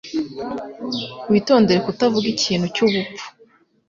Witondere 1.31 1.79
kutavuga 1.85 2.27
ikintu 2.35 2.65
cyubupfu. 2.75 3.25